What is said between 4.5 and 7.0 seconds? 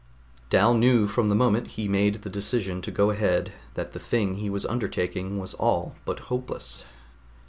undertaking was all but hopeless.